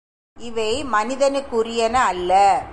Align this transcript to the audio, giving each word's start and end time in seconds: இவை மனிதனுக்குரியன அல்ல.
இவை 0.37 0.83
மனிதனுக்குரியன 0.83 1.93
அல்ல. 1.93 2.63